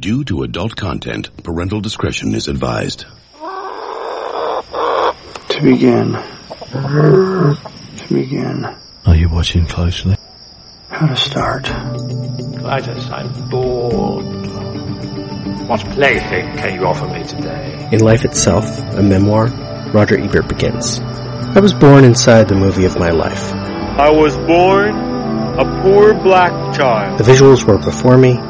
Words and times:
Due 0.00 0.24
to 0.24 0.42
adult 0.44 0.74
content, 0.76 1.28
parental 1.44 1.78
discretion 1.82 2.34
is 2.34 2.48
advised. 2.48 3.04
To 5.50 5.60
begin. 5.62 6.14
To 6.72 7.56
begin. 8.08 8.64
Are 9.04 9.14
you 9.14 9.28
watching 9.28 9.66
closely? 9.66 10.16
How 10.88 11.06
to 11.06 11.16
start. 11.16 11.66
Titus, 11.66 13.10
I'm 13.10 13.50
bored. 13.50 14.24
What 15.68 15.80
plaything 15.90 16.56
can 16.56 16.76
you 16.76 16.86
offer 16.86 17.06
me 17.06 17.22
today? 17.24 17.90
In 17.92 18.00
Life 18.00 18.24
Itself, 18.24 18.64
a 18.94 19.02
memoir, 19.02 19.48
Roger 19.92 20.18
Ebert 20.18 20.48
begins. 20.48 20.98
I 21.00 21.60
was 21.60 21.74
born 21.74 22.04
inside 22.04 22.48
the 22.48 22.54
movie 22.54 22.86
of 22.86 22.98
my 22.98 23.10
life. 23.10 23.52
I 23.52 24.10
was 24.10 24.34
born 24.38 24.94
a 25.58 25.82
poor 25.82 26.14
black 26.14 26.74
child. 26.74 27.18
The 27.18 27.24
visuals 27.24 27.64
were 27.64 27.76
before 27.76 28.16
me, 28.16 28.40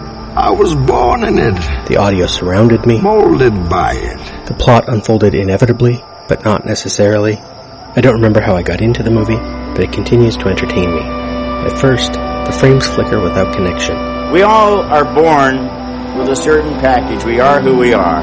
I 0.40 0.50
was 0.52 0.74
born 0.74 1.22
in 1.24 1.38
it. 1.38 1.54
the 1.86 1.98
audio 1.98 2.26
surrounded 2.26 2.86
me, 2.86 2.98
Molded 3.00 3.68
by 3.68 3.92
it. 3.94 4.46
the 4.46 4.54
plot 4.54 4.88
unfolded 4.88 5.34
inevitably, 5.34 6.02
but 6.28 6.44
not 6.46 6.64
necessarily. 6.64 7.36
I 7.36 8.00
don't 8.00 8.14
remember 8.14 8.40
how 8.40 8.56
I 8.56 8.62
got 8.62 8.80
into 8.80 9.02
the 9.02 9.10
movie, 9.10 9.36
but 9.36 9.80
it 9.84 9.92
continues 9.92 10.36
to 10.38 10.46
entertain 10.48 10.94
me. 10.94 11.02
At 11.02 11.78
first, 11.78 12.14
the 12.14 12.56
frames 12.58 12.86
flicker 12.88 13.20
without 13.20 13.54
connection. 13.54 13.96
We 14.32 14.40
all 14.40 14.80
are 14.80 15.04
born 15.14 16.16
with 16.18 16.30
a 16.30 16.36
certain 16.36 16.72
package. 16.80 17.22
We 17.24 17.38
are 17.38 17.60
who 17.60 17.76
we 17.76 17.92
are. 17.92 18.22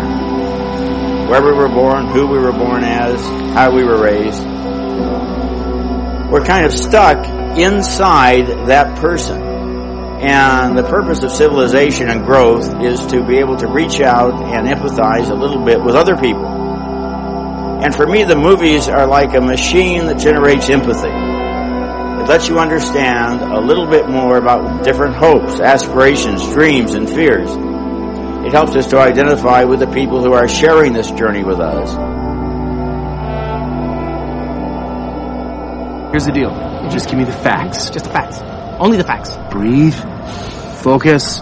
Where 1.29 1.43
we 1.43 1.52
were 1.52 1.70
born, 1.70 2.07
who 2.07 2.26
we 2.26 2.40
were 2.40 2.52
born 2.52 2.84
as, 2.84 3.21
how 3.54 3.70
we 3.71 3.84
were 3.84 4.02
raised. 4.02 4.41
We're 6.31 6.43
kind 6.45 6.65
of 6.65 6.73
stuck 6.73 7.26
inside 7.59 8.48
that 8.68 8.98
person. 8.98 9.40
And 10.20 10.76
the 10.76 10.84
purpose 10.84 11.21
of 11.21 11.31
civilization 11.31 12.09
and 12.09 12.26
growth 12.26 12.81
is 12.81 13.05
to 13.07 13.23
be 13.23 13.38
able 13.38 13.55
to 13.57 13.67
reach 13.67 14.02
out 14.02 14.34
and 14.34 14.67
empathize 14.67 15.30
a 15.30 15.35
little 15.35 15.63
bit 15.63 15.80
with 15.81 15.95
other 15.95 16.18
people. 16.18 16.46
And 17.84 17.96
for 17.96 18.07
me, 18.07 18.23
the 18.23 18.35
movies 18.35 18.90
are 18.90 19.05
like 19.05 19.35
a 19.35 19.41
machine 19.41 20.07
that 20.07 20.18
generates 20.18 20.70
empathy. 20.70 21.10
It 21.10 22.27
lets 22.27 22.49
you 22.49 22.57
understand 22.57 23.41
a 23.41 23.62
little 23.62 23.85
bit 23.85 24.10
more 24.10 24.38
about 24.38 24.84
different 24.84 25.15
hopes, 25.15 25.60
aspirations, 25.60 26.43
dreams, 26.49 26.95
and 26.95 27.07
fears. 27.07 27.51
It 28.48 28.54
helps 28.54 28.76
us 28.76 28.88
to 28.88 28.98
identify 28.98 29.65
with 29.65 29.79
the 29.82 29.88
people 29.88 30.23
who 30.23 30.34
are 30.34 30.48
sharing 30.48 30.93
this 30.93 31.12
journey 31.12 31.43
with 31.43 31.60
us. 31.60 31.91
Here's 36.12 36.26
the 36.26 36.32
deal. 36.32 36.49
You 36.84 36.90
just 36.90 37.07
give 37.07 37.20
me 37.20 37.26
the 37.26 37.32
facts. 37.32 37.91
Just 37.91 38.05
the 38.05 38.12
facts. 38.12 38.57
Only 38.79 38.97
the 38.97 39.03
facts. 39.03 39.35
Breathe. 39.51 39.95
Focus. 40.83 41.41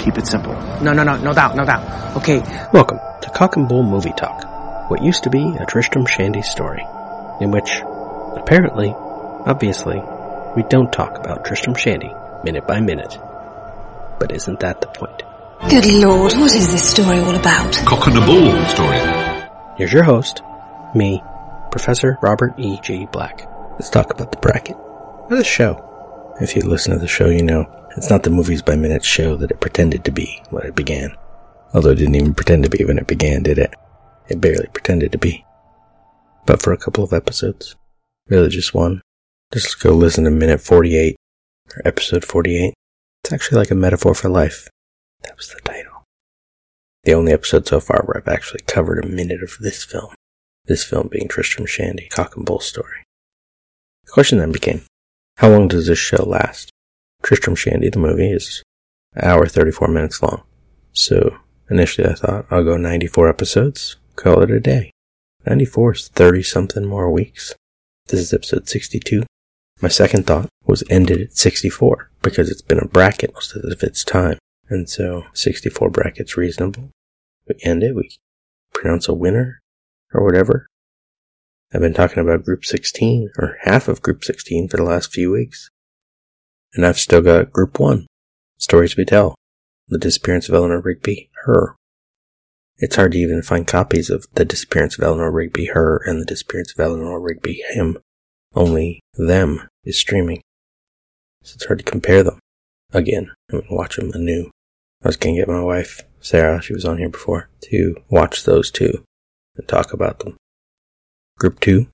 Keep 0.00 0.18
it 0.18 0.26
simple. 0.26 0.54
No, 0.82 0.92
no, 0.92 1.02
no, 1.04 1.16
no 1.16 1.32
doubt, 1.32 1.54
no 1.54 1.64
doubt. 1.64 2.16
Okay, 2.16 2.40
Welcome 2.72 2.98
to 3.22 3.30
Cock 3.30 3.56
and 3.56 3.68
Bull 3.68 3.82
Movie 3.84 4.12
Talk, 4.16 4.90
what 4.90 5.02
used 5.02 5.22
to 5.24 5.30
be 5.30 5.54
a 5.60 5.66
Tristram 5.66 6.06
Shandy 6.06 6.42
story, 6.42 6.84
in 7.40 7.50
which, 7.52 7.80
apparently, 8.36 8.92
obviously, 9.46 10.02
we 10.56 10.64
don't 10.64 10.92
talk 10.92 11.18
about 11.18 11.44
Tristram 11.44 11.76
Shandy 11.76 12.12
minute 12.42 12.66
by 12.66 12.80
minute. 12.80 13.16
But 14.18 14.32
isn't 14.32 14.60
that 14.60 14.80
the 14.80 14.88
point? 14.88 15.22
Good 15.68 15.86
lord, 15.86 16.32
what 16.32 16.54
is 16.54 16.72
this 16.72 16.90
story 16.90 17.18
all 17.18 17.36
about? 17.36 17.74
Cock 17.84 18.08
and 18.08 18.18
a 18.18 18.26
bull 18.26 18.66
story. 18.66 19.50
Here's 19.76 19.92
your 19.92 20.02
host, 20.02 20.42
me, 20.94 21.22
Professor 21.70 22.18
Robert 22.22 22.54
E. 22.58 22.80
G. 22.80 23.06
Black. 23.06 23.46
Let's 23.72 23.90
talk 23.90 24.10
about 24.10 24.32
the 24.32 24.38
bracket. 24.38 24.76
Or 24.76 25.36
the 25.36 25.44
show. 25.44 25.86
If 26.40 26.56
you 26.56 26.62
listen 26.62 26.92
to 26.92 26.98
the 26.98 27.06
show, 27.06 27.28
you 27.28 27.42
know 27.42 27.66
it's 27.96 28.08
not 28.08 28.22
the 28.22 28.30
movies 28.30 28.62
by 28.62 28.76
minute 28.76 29.04
show 29.04 29.36
that 29.36 29.50
it 29.50 29.60
pretended 29.60 30.04
to 30.04 30.10
be 30.10 30.42
when 30.50 30.64
it 30.64 30.74
began. 30.74 31.14
Although 31.74 31.90
it 31.90 31.96
didn't 31.96 32.14
even 32.14 32.34
pretend 32.34 32.64
to 32.64 32.70
be 32.70 32.84
when 32.84 32.98
it 32.98 33.06
began, 33.06 33.42
did 33.42 33.58
it? 33.58 33.74
It 34.28 34.40
barely 34.40 34.66
pretended 34.68 35.12
to 35.12 35.18
be. 35.18 35.44
But 36.46 36.62
for 36.62 36.72
a 36.72 36.78
couple 36.78 37.04
of 37.04 37.12
episodes, 37.12 37.76
really 38.28 38.48
just 38.48 38.74
one, 38.74 39.02
just 39.52 39.80
go 39.80 39.92
listen 39.92 40.24
to 40.24 40.30
minute 40.30 40.60
48, 40.60 41.16
or 41.76 41.82
episode 41.84 42.24
48. 42.24 42.72
It's 43.24 43.32
actually 43.32 43.58
like 43.58 43.70
a 43.70 43.74
metaphor 43.74 44.14
for 44.14 44.28
life. 44.28 44.68
That 45.22 45.36
was 45.36 45.48
the 45.48 45.60
title. 45.60 46.04
The 47.04 47.12
only 47.12 47.32
episode 47.32 47.66
so 47.66 47.80
far 47.80 48.02
where 48.04 48.16
I've 48.16 48.32
actually 48.32 48.62
covered 48.66 49.04
a 49.04 49.08
minute 49.08 49.42
of 49.42 49.56
this 49.60 49.84
film. 49.84 50.14
This 50.64 50.84
film 50.84 51.08
being 51.08 51.28
Tristram 51.28 51.66
Shandy, 51.66 52.08
Cock 52.08 52.36
and 52.36 52.46
Bull 52.46 52.60
story. 52.60 53.04
The 54.04 54.12
question 54.12 54.38
then 54.38 54.52
became, 54.52 54.82
how 55.40 55.48
long 55.48 55.68
does 55.68 55.86
this 55.86 55.98
show 55.98 56.22
last? 56.22 56.70
Tristram 57.22 57.56
Shandy, 57.56 57.88
the 57.88 57.98
movie, 57.98 58.30
is 58.30 58.62
an 59.14 59.24
hour 59.24 59.46
34 59.46 59.88
minutes 59.88 60.22
long. 60.22 60.42
So 60.92 61.34
initially 61.70 62.06
I 62.06 62.12
thought 62.12 62.44
I'll 62.50 62.62
go 62.62 62.76
94 62.76 63.26
episodes, 63.26 63.96
call 64.16 64.42
it 64.42 64.50
a 64.50 64.60
day. 64.60 64.90
94 65.46 65.92
is 65.94 66.08
30 66.08 66.42
something 66.42 66.84
more 66.84 67.10
weeks. 67.10 67.54
This 68.08 68.20
is 68.20 68.34
episode 68.34 68.68
62. 68.68 69.22
My 69.80 69.88
second 69.88 70.26
thought 70.26 70.50
was 70.66 70.84
end 70.90 71.10
it 71.10 71.22
at 71.22 71.36
64 71.38 72.10
because 72.20 72.50
it's 72.50 72.60
been 72.60 72.78
a 72.78 72.86
bracket 72.86 73.32
most 73.32 73.56
of 73.56 73.82
its 73.82 74.04
time. 74.04 74.36
And 74.68 74.90
so 74.90 75.24
64 75.32 75.88
brackets 75.88 76.36
reasonable. 76.36 76.90
We 77.48 77.54
end 77.62 77.82
it, 77.82 77.96
we 77.96 78.10
pronounce 78.74 79.08
a 79.08 79.14
winner 79.14 79.62
or 80.12 80.22
whatever. 80.22 80.66
I've 81.72 81.80
been 81.80 81.94
talking 81.94 82.20
about 82.20 82.44
group 82.44 82.64
16 82.64 83.30
or 83.38 83.56
half 83.62 83.86
of 83.86 84.02
group 84.02 84.24
16 84.24 84.68
for 84.68 84.76
the 84.76 84.82
last 84.82 85.12
few 85.12 85.30
weeks. 85.30 85.70
And 86.74 86.84
I've 86.84 86.98
still 86.98 87.22
got 87.22 87.52
group 87.52 87.78
1. 87.78 88.06
Stories 88.58 88.96
we 88.96 89.04
tell. 89.04 89.36
The 89.88 89.98
disappearance 89.98 90.48
of 90.48 90.54
Eleanor 90.56 90.80
Rigby. 90.80 91.30
Her. 91.44 91.76
It's 92.78 92.96
hard 92.96 93.12
to 93.12 93.18
even 93.18 93.42
find 93.42 93.66
copies 93.66 94.10
of 94.10 94.26
The 94.34 94.44
Disappearance 94.44 94.98
of 94.98 95.04
Eleanor 95.04 95.30
Rigby, 95.30 95.66
Her, 95.66 96.00
and 96.06 96.20
The 96.20 96.24
Disappearance 96.24 96.72
of 96.72 96.80
Eleanor 96.80 97.20
Rigby, 97.20 97.62
Him. 97.68 97.98
Only 98.54 99.00
Them 99.14 99.68
is 99.84 99.98
streaming. 99.98 100.40
So 101.42 101.54
it's 101.54 101.66
hard 101.66 101.78
to 101.78 101.84
compare 101.84 102.22
them. 102.22 102.38
Again, 102.92 103.30
I'm 103.52 103.60
gonna 103.60 103.74
watch 103.74 103.96
them 103.96 104.10
anew. 104.12 104.50
I 105.04 105.08
was 105.08 105.16
gonna 105.16 105.36
get 105.36 105.48
my 105.48 105.62
wife, 105.62 106.02
Sarah, 106.20 106.60
she 106.60 106.72
was 106.72 106.84
on 106.84 106.98
here 106.98 107.08
before, 107.08 107.48
to 107.62 107.96
watch 108.10 108.44
those 108.44 108.70
two 108.70 109.04
and 109.56 109.68
talk 109.68 109.92
about 109.92 110.20
them. 110.20 110.36
Group 111.40 111.58
2, 111.60 111.86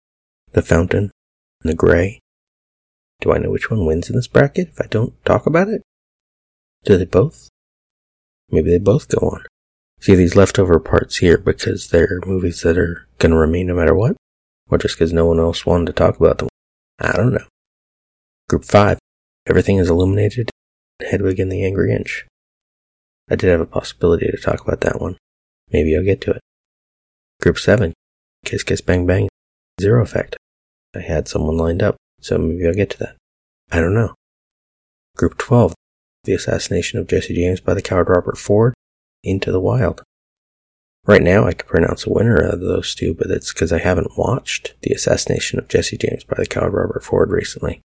The 0.54 0.60
Fountain, 0.60 1.12
and 1.62 1.70
The 1.70 1.76
Grey. 1.76 2.18
Do 3.20 3.32
I 3.32 3.38
know 3.38 3.50
which 3.50 3.70
one 3.70 3.86
wins 3.86 4.10
in 4.10 4.16
this 4.16 4.26
bracket 4.26 4.70
if 4.70 4.80
I 4.80 4.88
don't 4.88 5.14
talk 5.24 5.46
about 5.46 5.68
it? 5.68 5.82
Do 6.84 6.96
they 6.96 7.04
both? 7.04 7.48
Maybe 8.50 8.70
they 8.70 8.80
both 8.80 9.06
go 9.06 9.24
on. 9.24 9.44
See 10.00 10.16
these 10.16 10.34
leftover 10.34 10.80
parts 10.80 11.18
here 11.18 11.38
because 11.38 11.90
they're 11.90 12.20
movies 12.26 12.62
that 12.62 12.76
are 12.76 13.06
gonna 13.20 13.36
remain 13.36 13.68
no 13.68 13.76
matter 13.76 13.94
what? 13.94 14.16
Or 14.68 14.78
just 14.78 14.96
because 14.96 15.12
no 15.12 15.26
one 15.26 15.38
else 15.38 15.64
wanted 15.64 15.86
to 15.86 15.92
talk 15.92 16.18
about 16.18 16.38
them? 16.38 16.48
I 16.98 17.12
don't 17.12 17.32
know. 17.32 17.46
Group 18.48 18.64
5, 18.64 18.98
Everything 19.46 19.76
is 19.76 19.88
Illuminated, 19.88 20.50
Hedwig 21.00 21.38
and 21.38 21.52
the 21.52 21.64
Angry 21.64 21.94
Inch. 21.94 22.26
I 23.30 23.36
did 23.36 23.50
have 23.50 23.60
a 23.60 23.66
possibility 23.66 24.26
to 24.26 24.38
talk 24.38 24.60
about 24.60 24.80
that 24.80 25.00
one. 25.00 25.16
Maybe 25.70 25.96
I'll 25.96 26.02
get 26.02 26.20
to 26.22 26.32
it. 26.32 26.40
Group 27.40 27.60
7, 27.60 27.92
Kiss 28.44 28.64
Kiss 28.64 28.80
Bang 28.80 29.06
Bang, 29.06 29.28
Zero 29.80 30.02
Effect. 30.02 30.36
I 30.94 31.00
had 31.00 31.28
someone 31.28 31.58
lined 31.58 31.82
up, 31.82 31.96
so 32.20 32.38
maybe 32.38 32.66
I'll 32.66 32.72
get 32.72 32.90
to 32.90 32.98
that. 32.98 33.16
I 33.70 33.80
don't 33.80 33.94
know. 33.94 34.14
Group 35.16 35.36
12, 35.38 35.74
The 36.24 36.32
Assassination 36.32 36.98
of 36.98 37.06
Jesse 37.06 37.34
James 37.34 37.60
by 37.60 37.74
the 37.74 37.82
coward 37.82 38.08
Robert 38.08 38.38
Ford, 38.38 38.74
Into 39.22 39.52
the 39.52 39.60
Wild. 39.60 40.02
Right 41.04 41.22
now, 41.22 41.46
I 41.46 41.52
could 41.52 41.68
pronounce 41.68 42.06
a 42.06 42.12
winner 42.12 42.36
of 42.36 42.60
those 42.60 42.94
two, 42.94 43.14
but 43.14 43.30
it's 43.30 43.52
because 43.52 43.72
I 43.72 43.78
haven't 43.78 44.18
watched 44.18 44.74
The 44.82 44.92
Assassination 44.92 45.58
of 45.58 45.68
Jesse 45.68 45.96
James 45.96 46.24
by 46.24 46.36
the 46.38 46.46
coward 46.46 46.72
Robert 46.72 47.04
Ford 47.04 47.30
recently. 47.30 47.80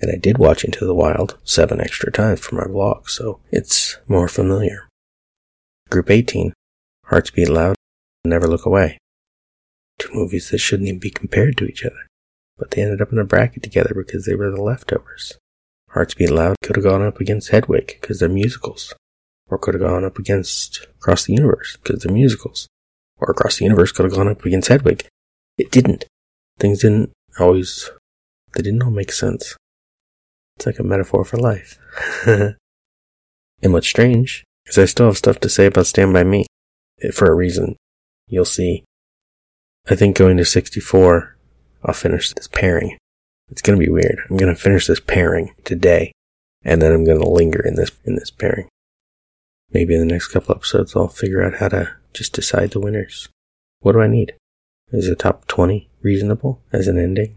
And 0.00 0.10
I 0.10 0.16
did 0.16 0.38
watch 0.38 0.64
Into 0.64 0.84
the 0.84 0.94
Wild 0.94 1.36
seven 1.44 1.80
extra 1.80 2.12
times 2.12 2.40
for 2.40 2.54
my 2.54 2.64
vlog, 2.64 3.08
so 3.08 3.40
it's 3.50 3.98
more 4.06 4.28
familiar. 4.28 4.88
Group 5.90 6.10
18, 6.10 6.52
Hearts 7.06 7.30
Beat 7.30 7.48
Loud, 7.48 7.76
Never 8.24 8.46
Look 8.46 8.66
Away. 8.66 8.98
Movies 10.14 10.50
that 10.50 10.58
shouldn't 10.58 10.88
even 10.88 11.00
be 11.00 11.10
compared 11.10 11.56
to 11.58 11.66
each 11.66 11.84
other, 11.84 12.06
but 12.58 12.70
they 12.70 12.82
ended 12.82 13.00
up 13.00 13.12
in 13.12 13.18
a 13.18 13.24
bracket 13.24 13.62
together 13.62 13.92
because 13.94 14.24
they 14.24 14.34
were 14.34 14.50
the 14.50 14.62
leftovers. 14.62 15.38
Hearts 15.90 16.14
Beat 16.14 16.30
Loud 16.30 16.56
could 16.62 16.76
have 16.76 16.84
gone 16.84 17.02
up 17.02 17.20
against 17.20 17.50
Hedwig 17.50 17.98
because 18.00 18.20
they're 18.20 18.28
musicals, 18.28 18.94
or 19.48 19.58
could 19.58 19.74
have 19.74 19.82
gone 19.82 20.04
up 20.04 20.18
against 20.18 20.86
Across 21.00 21.24
the 21.24 21.32
Universe 21.34 21.76
because 21.82 22.02
they're 22.02 22.12
musicals, 22.12 22.68
or 23.18 23.30
Across 23.30 23.58
the 23.58 23.64
Universe 23.64 23.92
could 23.92 24.04
have 24.04 24.14
gone 24.14 24.28
up 24.28 24.44
against 24.44 24.68
Hedwig. 24.68 25.06
It 25.58 25.70
didn't. 25.70 26.04
Things 26.58 26.80
didn't 26.80 27.10
always, 27.38 27.90
they 28.54 28.62
didn't 28.62 28.82
all 28.82 28.90
make 28.90 29.12
sense. 29.12 29.56
It's 30.56 30.66
like 30.66 30.78
a 30.78 30.84
metaphor 30.84 31.24
for 31.24 31.38
life. 31.38 31.78
and 32.26 32.56
what's 33.62 33.88
strange 33.88 34.44
is 34.66 34.78
I 34.78 34.84
still 34.84 35.06
have 35.06 35.18
stuff 35.18 35.40
to 35.40 35.48
say 35.48 35.66
about 35.66 35.86
Stand 35.86 36.12
By 36.12 36.22
Me. 36.22 36.46
Eh, 37.02 37.10
For 37.10 37.26
a 37.26 37.34
reason. 37.34 37.76
You'll 38.28 38.44
see. 38.44 38.84
I 39.88 39.94
think 39.94 40.16
going 40.16 40.36
to 40.36 40.44
64, 40.44 41.36
I'll 41.84 41.94
finish 41.94 42.32
this 42.32 42.48
pairing. 42.48 42.98
It's 43.50 43.62
gonna 43.62 43.78
be 43.78 43.88
weird. 43.88 44.20
I'm 44.28 44.36
gonna 44.36 44.54
finish 44.54 44.86
this 44.86 45.00
pairing 45.00 45.54
today, 45.64 46.12
and 46.62 46.80
then 46.80 46.92
I'm 46.92 47.04
gonna 47.04 47.28
linger 47.28 47.60
in 47.60 47.74
this, 47.74 47.90
in 48.04 48.14
this 48.14 48.30
pairing. 48.30 48.68
Maybe 49.72 49.94
in 49.94 50.00
the 50.00 50.12
next 50.12 50.28
couple 50.28 50.54
episodes, 50.54 50.94
I'll 50.94 51.08
figure 51.08 51.42
out 51.42 51.58
how 51.58 51.68
to 51.68 51.96
just 52.12 52.32
decide 52.32 52.70
the 52.70 52.80
winners. 52.80 53.28
What 53.80 53.92
do 53.92 54.00
I 54.00 54.06
need? 54.06 54.34
Is 54.92 55.08
a 55.08 55.14
top 55.14 55.46
20 55.46 55.88
reasonable 56.02 56.60
as 56.72 56.88
an 56.88 56.98
ending? 56.98 57.36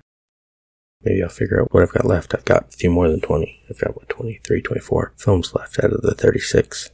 Maybe 1.03 1.21
I'll 1.21 1.29
figure 1.29 1.61
out 1.61 1.73
what 1.73 1.83
I've 1.83 1.91
got 1.91 2.05
left. 2.05 2.33
I've 2.33 2.45
got 2.45 2.73
a 2.73 2.77
few 2.77 2.89
more 2.89 3.09
than 3.09 3.19
20. 3.19 3.61
I've 3.69 3.79
got, 3.79 3.95
what, 3.95 4.09
23, 4.09 4.61
24 4.61 5.13
films 5.17 5.53
left 5.53 5.83
out 5.83 5.91
of 5.91 6.01
the 6.01 6.15
36. 6.15 6.89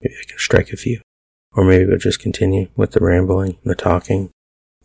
Maybe 0.00 0.14
I 0.18 0.28
can 0.28 0.38
strike 0.38 0.72
a 0.72 0.76
few. 0.76 1.00
Or 1.52 1.64
maybe 1.64 1.84
we'll 1.84 1.98
just 1.98 2.20
continue 2.20 2.68
with 2.74 2.92
the 2.92 3.00
rambling, 3.00 3.58
and 3.62 3.70
the 3.70 3.74
talking. 3.74 4.30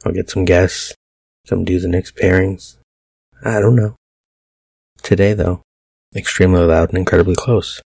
I'll 0.04 0.12
get 0.12 0.30
some 0.30 0.46
guests, 0.46 0.94
come 1.48 1.64
do 1.64 1.80
the 1.80 1.88
next 1.88 2.16
pairings. 2.16 2.78
I 3.44 3.60
don't 3.60 3.76
know. 3.76 3.96
Today, 5.02 5.34
though, 5.34 5.62
extremely 6.16 6.62
loud 6.62 6.90
and 6.90 6.98
incredibly 6.98 7.36
close. 7.36 7.82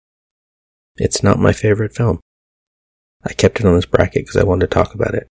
It's 0.97 1.23
not 1.23 1.39
my 1.39 1.53
favorite 1.53 1.95
film. 1.95 2.21
I 3.25 3.33
kept 3.33 3.61
it 3.61 3.67
on 3.67 3.75
this 3.75 3.87
bracket 3.87 4.27
because 4.27 4.37
I 4.37 4.45
wanted 4.45 4.71
to 4.71 4.75
talk 4.75 4.95
about 4.95 5.15
it. 5.15 5.27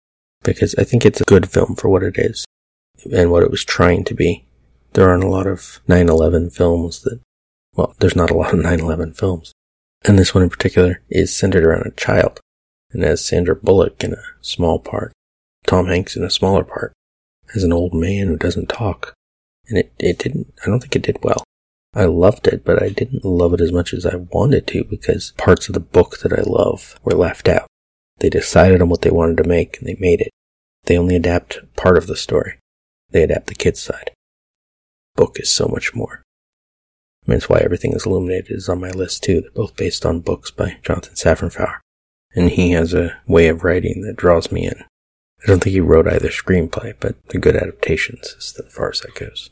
Because 0.45 0.75
I 0.77 0.85
think 0.85 1.05
it's 1.05 1.21
a 1.21 1.25
good 1.25 1.51
film 1.51 1.77
for 1.77 1.89
what 1.89 2.03
it 2.03 2.19
is 2.19 2.45
and 3.13 3.31
what 3.31 3.43
it 3.43 3.51
was 3.51 3.65
trying 3.65 4.05
to 4.05 4.15
be. 4.15 4.45
There 4.93 5.09
aren't 5.09 5.25
a 5.25 5.29
lot 5.29 5.47
of 5.47 5.81
9-11 5.89 6.53
films 6.53 7.03
that, 7.03 7.21
well, 7.75 7.95
there's 7.99 8.17
not 8.17 8.31
a 8.31 8.35
lot 8.35 8.53
of 8.53 8.61
9-11 8.65 9.17
films. 9.17 9.53
And 10.05 10.19
this 10.19 10.35
one 10.35 10.43
in 10.43 10.51
particular 10.51 11.01
is 11.09 11.35
centered 11.35 11.65
around 11.65 11.87
a 11.87 11.93
child 11.93 12.41
and 12.93 13.03
has 13.03 13.25
Sandra 13.25 13.55
Bullock 13.55 14.03
in 14.03 14.13
a 14.13 14.23
small 14.41 14.79
part, 14.79 15.13
Tom 15.67 15.87
Hanks 15.87 16.17
in 16.17 16.25
a 16.25 16.31
smaller 16.31 16.65
part, 16.65 16.93
as 17.55 17.65
an 17.65 17.73
old 17.73 17.95
man 17.95 18.29
who 18.29 18.37
doesn't 18.37 18.69
talk. 18.69 19.15
And 19.69 19.79
it, 19.79 19.93
it 19.99 20.19
didn't, 20.19 20.53
I 20.63 20.67
don't 20.67 20.81
think 20.81 20.97
it 20.97 21.03
did 21.03 21.19
well. 21.23 21.45
I 21.95 22.07
loved 22.07 22.47
it, 22.47 22.65
but 22.65 22.83
I 22.83 22.89
didn't 22.89 23.25
love 23.25 23.53
it 23.53 23.61
as 23.61 23.71
much 23.71 23.93
as 23.93 24.07
I 24.07 24.17
wanted 24.17 24.67
to 24.69 24.85
because 24.85 25.33
parts 25.37 25.69
of 25.69 25.75
the 25.75 25.81
book 25.81 26.19
that 26.19 26.33
I 26.33 26.43
love 26.43 26.99
were 27.05 27.13
left 27.13 27.49
out. 27.49 27.67
They 28.19 28.31
decided 28.31 28.81
on 28.81 28.89
what 28.89 29.03
they 29.03 29.11
wanted 29.11 29.37
to 29.39 29.49
make 29.49 29.79
and 29.79 29.87
they 29.87 29.97
made 29.99 30.21
it. 30.21 30.31
They 30.85 30.97
only 30.97 31.17
adapt 31.17 31.61
part 31.77 31.99
of 31.99 32.07
the 32.07 32.17
story. 32.17 32.59
They 33.11 33.23
adapt 33.23 33.47
the 33.47 33.55
kid's 33.55 33.81
side. 33.81 34.11
Book 35.17 35.39
is 35.39 35.51
so 35.51 35.69
much 35.69 35.95
more. 35.95 36.23
I 37.27 37.31
mean, 37.31 37.37
it's 37.37 37.49
why 37.49 37.59
everything 37.59 37.93
is 37.93 38.07
illuminated 38.07 38.51
is 38.51 38.69
on 38.69 38.81
my 38.81 38.91
list 38.91 39.23
too. 39.23 39.43
They're 39.43 39.51
both 39.51 39.77
based 39.77 40.05
on 40.07 40.21
books 40.21 40.51
by 40.51 40.79
Jonathan 40.83 41.15
Safran 41.15 41.53
Foer. 41.53 41.81
And 42.35 42.51
he 42.51 42.71
has 42.71 42.95
a 42.95 43.19
way 43.27 43.49
of 43.49 43.63
writing 43.63 44.03
that 44.03 44.17
draws 44.17 44.51
me 44.51 44.67
in. 44.67 44.85
I 45.43 45.49
don't 45.49 45.63
think 45.63 45.73
he 45.73 45.81
wrote 45.81 46.07
either 46.07 46.29
screenplay, 46.29 46.95
but 47.01 47.17
the 47.29 47.39
good 47.39 47.57
adaptations 47.57 48.37
is 48.39 48.59
as 48.65 48.73
far 48.73 48.91
as 48.91 49.01
that 49.01 49.15
goes. 49.15 49.51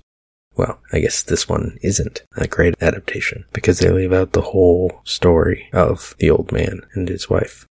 Well, 0.57 0.81
I 0.93 1.01
guess 1.01 1.23
this 1.23 1.49
one 1.49 1.79
isn't 1.83 2.23
a 2.37 2.47
great 2.47 2.75
adaptation 2.81 3.45
because 3.53 3.79
they 3.79 3.91
leave 3.91 4.13
out 4.13 4.33
the 4.33 4.43
whole 4.43 5.01
story 5.05 5.69
of 5.73 6.15
the 6.19 6.31
old 6.31 6.53
man 6.53 6.83
and 6.95 7.09
his 7.09 7.31
wife. 7.31 7.67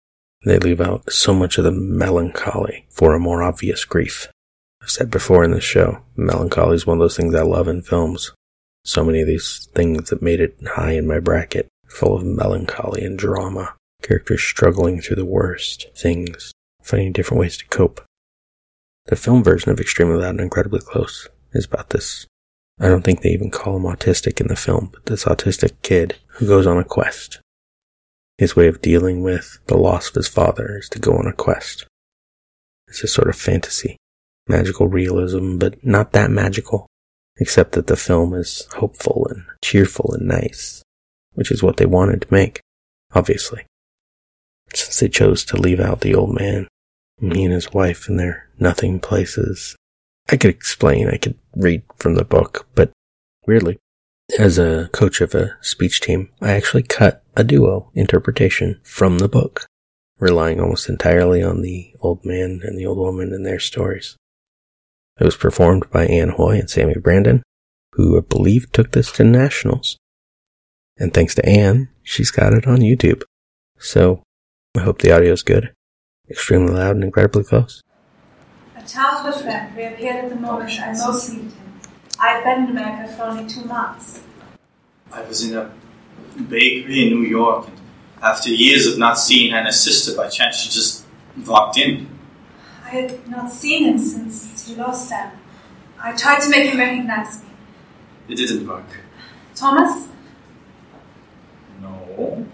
They 0.45 0.59
leave 0.59 0.79
out 0.79 1.11
so 1.11 1.33
much 1.33 1.57
of 1.57 1.63
the 1.63 1.71
melancholy 1.71 2.85
for 2.89 3.13
a 3.13 3.19
more 3.19 3.41
obvious 3.41 3.83
grief. 3.83 4.27
I've 4.81 4.91
said 4.91 5.09
before 5.09 5.43
in 5.43 5.51
this 5.51 5.63
show, 5.63 6.03
melancholy 6.15 6.75
is 6.75 6.85
one 6.85 6.97
of 6.97 7.01
those 7.01 7.17
things 7.17 7.33
I 7.33 7.41
love 7.41 7.67
in 7.67 7.81
films. 7.81 8.31
So 8.83 9.03
many 9.03 9.21
of 9.21 9.27
these 9.27 9.67
things 9.73 10.09
that 10.09 10.21
made 10.21 10.39
it 10.39 10.55
high 10.75 10.91
in 10.91 11.07
my 11.07 11.19
bracket, 11.19 11.67
full 11.87 12.15
of 12.15 12.23
melancholy 12.23 13.03
and 13.03 13.17
drama, 13.17 13.73
characters 14.03 14.43
struggling 14.43 15.01
through 15.01 15.15
the 15.15 15.25
worst 15.25 15.87
things, 15.95 16.51
finding 16.85 17.11
different 17.11 17.41
ways 17.41 17.57
to 17.57 17.65
cope. 17.65 18.01
The 19.07 19.15
film 19.15 19.43
version 19.43 19.71
of 19.71 19.79
Extremely 19.79 20.17
Loud 20.17 20.31
and 20.31 20.41
Incredibly 20.41 20.79
Close 20.79 21.27
is 21.53 21.65
about 21.65 21.89
this. 21.89 22.27
I 22.79 22.87
don't 22.87 23.03
think 23.03 23.21
they 23.21 23.29
even 23.29 23.51
call 23.51 23.77
him 23.77 23.83
autistic 23.83 24.39
in 24.39 24.47
the 24.47 24.55
film, 24.55 24.89
but 24.93 25.05
this 25.05 25.25
autistic 25.25 25.73
kid 25.81 26.15
who 26.27 26.47
goes 26.47 26.67
on 26.67 26.77
a 26.77 26.83
quest. 26.83 27.39
His 28.37 28.55
way 28.55 28.67
of 28.67 28.81
dealing 28.81 29.23
with 29.23 29.59
the 29.67 29.77
loss 29.77 30.09
of 30.09 30.15
his 30.15 30.27
father 30.27 30.77
is 30.77 30.89
to 30.89 30.99
go 30.99 31.13
on 31.13 31.25
a 31.25 31.33
quest. 31.33 31.87
It's 32.87 33.03
a 33.03 33.07
sort 33.07 33.29
of 33.29 33.35
fantasy, 33.35 33.97
magical 34.47 34.87
realism, 34.87 35.57
but 35.57 35.83
not 35.83 36.11
that 36.11 36.29
magical, 36.29 36.87
except 37.37 37.71
that 37.73 37.87
the 37.87 37.95
film 37.95 38.33
is 38.33 38.67
hopeful 38.75 39.27
and 39.29 39.43
cheerful 39.63 40.13
and 40.13 40.27
nice, 40.27 40.83
which 41.33 41.51
is 41.51 41.63
what 41.63 41.77
they 41.77 41.85
wanted 41.85 42.21
to 42.23 42.27
make, 42.33 42.59
obviously. 43.13 43.65
Since 44.73 44.99
they 44.99 45.09
chose 45.09 45.45
to 45.45 45.57
leave 45.57 45.79
out 45.79 46.01
the 46.01 46.15
old 46.15 46.35
man, 46.35 46.67
me 47.19 47.45
and 47.45 47.53
his 47.53 47.73
wife 47.73 48.07
in 48.09 48.17
their 48.17 48.49
nothing 48.59 48.99
places, 48.99 49.75
I 50.29 50.37
could 50.37 50.49
explain, 50.49 51.07
I 51.09 51.17
could 51.17 51.37
read 51.55 51.83
from 51.97 52.15
the 52.15 52.25
book, 52.25 52.67
but 52.75 52.91
weirdly, 53.45 53.77
as 54.39 54.57
a 54.57 54.89
coach 54.91 55.21
of 55.21 55.35
a 55.35 55.55
speech 55.61 56.01
team, 56.01 56.29
I 56.41 56.51
actually 56.51 56.83
cut 56.83 57.23
a 57.35 57.43
duo 57.43 57.91
interpretation 57.93 58.79
from 58.83 59.19
the 59.19 59.29
book, 59.29 59.65
relying 60.19 60.59
almost 60.59 60.89
entirely 60.89 61.43
on 61.43 61.61
the 61.61 61.93
old 62.01 62.25
man 62.25 62.61
and 62.63 62.77
the 62.77 62.85
old 62.85 62.97
woman 62.97 63.31
and 63.33 63.45
their 63.45 63.59
stories. 63.59 64.17
It 65.19 65.23
was 65.23 65.37
performed 65.37 65.89
by 65.91 66.07
Anne 66.07 66.29
Hoy 66.29 66.57
and 66.57 66.69
Sammy 66.69 66.95
Brandon, 66.95 67.43
who 67.93 68.17
I 68.17 68.21
believe 68.21 68.71
took 68.71 68.91
this 68.91 69.11
to 69.13 69.23
nationals. 69.23 69.97
And 70.97 71.13
thanks 71.13 71.35
to 71.35 71.45
Anne, 71.47 71.89
she's 72.03 72.31
got 72.31 72.53
it 72.53 72.67
on 72.67 72.77
YouTube. 72.77 73.23
So 73.77 74.23
I 74.75 74.81
hope 74.81 75.01
the 75.01 75.11
audio 75.11 75.33
is 75.33 75.43
good. 75.43 75.71
Extremely 76.29 76.73
loud 76.73 76.95
and 76.95 77.03
incredibly 77.03 77.43
close. 77.43 77.83
A 78.75 78.87
childhood 78.87 79.41
friend 79.41 79.75
reappeared 79.75 80.25
at 80.25 80.29
the 80.29 80.35
moment 80.35 80.79
I 80.79 80.91
most 80.93 81.29
needed 81.31 81.51
him. 81.51 81.79
I 82.19 82.29
had 82.29 82.43
been 82.43 82.63
in 82.65 82.69
America 82.71 83.13
for 83.13 83.23
only 83.23 83.47
two 83.47 83.63
months. 83.65 84.21
I 85.11 85.21
was 85.21 85.43
in 85.43 85.55
a 85.55 85.71
bakery 86.49 87.07
in 87.07 87.21
New 87.21 87.27
York, 87.27 87.67
and 87.67 87.79
after 88.23 88.49
years 88.49 88.87
of 88.87 88.97
not 88.97 89.19
seeing 89.19 89.51
Hannah's 89.51 89.79
sister, 89.79 90.15
by 90.15 90.27
chance 90.29 90.57
she 90.57 90.69
just 90.69 91.05
walked 91.45 91.77
in. 91.77 92.07
I 92.83 92.89
had 92.89 93.27
not 93.29 93.51
seen 93.51 93.83
him 93.85 93.97
since 93.97 94.67
he 94.67 94.75
lost 94.75 95.11
Anne. 95.11 95.31
I 96.01 96.15
tried 96.15 96.41
to 96.41 96.49
make 96.49 96.69
him 96.69 96.79
recognize 96.79 97.43
me. 97.43 97.49
It 98.29 98.35
didn't 98.35 98.67
work. 98.67 98.85
Thomas? 99.53 100.07
No. 101.81 102.47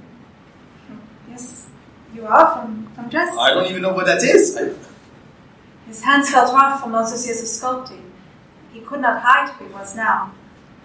You 2.13 2.27
are 2.27 2.53
from, 2.53 2.87
from 2.93 3.09
Dresden. 3.09 3.39
I 3.39 3.53
don't 3.53 3.67
even 3.67 3.81
know 3.81 3.93
what 3.93 4.05
that 4.05 4.21
is. 4.23 4.57
I... 4.57 4.73
His 5.87 6.03
hands 6.03 6.29
felt 6.29 6.53
rough 6.53 6.81
from 6.81 6.95
all 6.95 7.09
those 7.09 7.25
years 7.25 7.41
of 7.41 7.47
sculpting. 7.47 8.01
He 8.73 8.81
could 8.81 9.01
not 9.01 9.21
hide 9.21 9.49
who 9.51 9.67
he 9.67 9.73
was 9.73 9.95
now. 9.95 10.33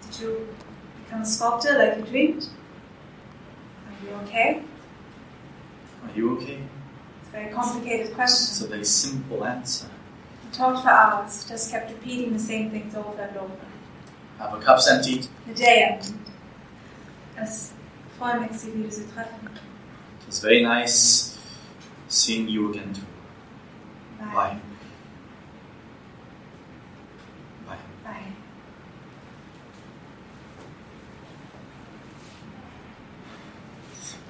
Did 0.01 0.19
you 0.21 0.47
become 1.03 1.21
a 1.21 1.25
sculptor 1.25 1.77
like 1.77 1.97
you 1.97 2.03
dreamed? 2.03 2.47
Are 3.87 4.05
you 4.05 4.15
okay? 4.23 4.61
Are 6.03 6.17
you 6.17 6.37
okay? 6.37 6.61
It's 7.21 7.29
a 7.29 7.31
very 7.31 7.53
complicated 7.53 8.13
question. 8.15 8.47
It's 8.49 8.61
a 8.61 8.67
very 8.67 8.85
simple 8.85 9.45
answer. 9.45 9.87
He 10.43 10.57
talked 10.57 10.83
for 10.83 10.89
hours, 10.89 11.45
just 11.47 11.71
kept 11.71 11.91
repeating 11.91 12.33
the 12.33 12.39
same 12.39 12.71
things 12.71 12.95
over 12.95 13.21
and 13.21 13.37
over. 13.37 13.53
Have 14.39 14.53
a 14.53 14.59
cups 14.59 14.89
emptied. 14.89 15.27
The 15.47 15.53
day 15.53 15.83
ended. 15.89 16.13
Es 17.37 17.73
freue 18.17 18.39
mich, 18.39 18.53
Sie 18.53 18.73
wieder 18.73 18.89
zu 18.89 19.05
treffen. 19.13 19.49
It 20.27 20.31
was 20.31 20.39
very 20.39 20.61
nice 20.61 21.37
seeing 22.09 22.49
you 22.49 22.69
again 22.69 22.93
too. 22.93 23.01
Bye. 24.19 24.25
Bye. 24.35 24.59
Bye. 27.65 27.77
Bye. 28.03 28.23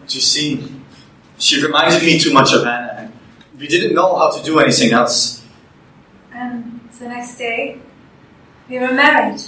But 0.01 0.13
you 0.13 0.22
see, 0.22 0.72
she 1.39 1.66
reminded 1.66 2.04
me 2.04 2.20
too 2.20 2.32
much 2.32 2.54
of 2.54 2.62
Anna. 2.62 2.94
and 3.00 3.60
We 3.60 3.66
didn't 3.66 3.96
know 3.96 4.16
how 4.18 4.30
to 4.30 4.44
do 4.44 4.60
anything 4.60 4.92
else. 4.92 5.44
And 6.32 6.80
the 7.00 7.08
next 7.10 7.39
day, 7.39 7.80
we 8.70 8.77
were 8.77 8.94
married. 8.94 9.42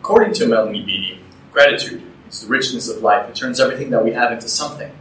According 0.00 0.34
to 0.34 0.46
Melody 0.46 0.84
Beattie, 0.84 1.20
gratitude 1.52 2.02
is 2.28 2.40
the 2.42 2.48
richness 2.48 2.88
of 2.88 3.02
life. 3.02 3.28
It 3.28 3.34
turns 3.34 3.60
everything 3.60 3.90
that 3.90 4.04
we 4.04 4.12
have 4.12 4.32
into 4.32 4.48
something 4.48 4.92